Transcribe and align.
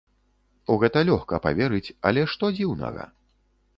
У 0.75 0.77
гэта 0.83 1.03
лёгка 1.09 1.39
паверыць, 1.45 1.93
але 2.13 2.21
што 2.33 2.45
дзіўнага? 2.59 3.03